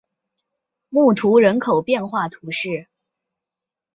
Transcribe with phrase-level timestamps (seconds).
[0.89, 2.87] 穆图人口变化图示